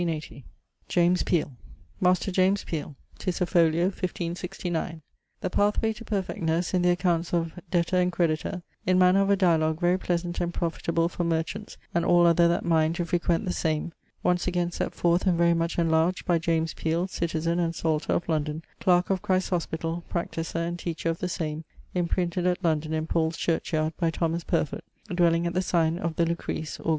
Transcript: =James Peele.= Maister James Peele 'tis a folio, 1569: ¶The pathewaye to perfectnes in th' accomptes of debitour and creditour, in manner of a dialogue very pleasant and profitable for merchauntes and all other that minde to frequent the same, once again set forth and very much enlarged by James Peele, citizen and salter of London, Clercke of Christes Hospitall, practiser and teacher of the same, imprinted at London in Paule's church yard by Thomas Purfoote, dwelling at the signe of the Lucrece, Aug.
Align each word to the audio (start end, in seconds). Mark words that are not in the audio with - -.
=James 0.87 1.21
Peele.= 1.21 1.51
Maister 1.99 2.31
James 2.31 2.63
Peele 2.63 2.95
'tis 3.19 3.39
a 3.39 3.45
folio, 3.45 3.83
1569: 3.83 5.03
¶The 5.43 5.49
pathewaye 5.51 5.93
to 5.97 6.03
perfectnes 6.03 6.73
in 6.73 6.81
th' 6.81 6.97
accomptes 6.97 7.33
of 7.33 7.53
debitour 7.69 7.99
and 8.01 8.11
creditour, 8.11 8.63
in 8.87 8.97
manner 8.97 9.21
of 9.21 9.29
a 9.29 9.35
dialogue 9.35 9.79
very 9.79 9.99
pleasant 9.99 10.41
and 10.41 10.51
profitable 10.51 11.07
for 11.07 11.23
merchauntes 11.23 11.77
and 11.93 12.03
all 12.03 12.25
other 12.25 12.47
that 12.47 12.63
minde 12.65 12.95
to 12.95 13.05
frequent 13.05 13.45
the 13.45 13.53
same, 13.53 13.91
once 14.23 14.47
again 14.47 14.71
set 14.71 14.95
forth 14.95 15.27
and 15.27 15.37
very 15.37 15.53
much 15.53 15.77
enlarged 15.77 16.25
by 16.25 16.39
James 16.39 16.73
Peele, 16.73 17.07
citizen 17.07 17.59
and 17.59 17.75
salter 17.75 18.13
of 18.13 18.27
London, 18.27 18.63
Clercke 18.79 19.11
of 19.11 19.21
Christes 19.21 19.49
Hospitall, 19.51 20.01
practiser 20.09 20.57
and 20.67 20.79
teacher 20.79 21.11
of 21.11 21.19
the 21.19 21.29
same, 21.29 21.63
imprinted 21.93 22.47
at 22.47 22.63
London 22.63 22.91
in 22.95 23.05
Paule's 23.05 23.37
church 23.37 23.71
yard 23.71 23.93
by 23.99 24.09
Thomas 24.09 24.43
Purfoote, 24.43 24.81
dwelling 25.13 25.45
at 25.45 25.53
the 25.53 25.61
signe 25.61 25.99
of 25.99 26.15
the 26.15 26.25
Lucrece, 26.25 26.79
Aug. 26.79 26.89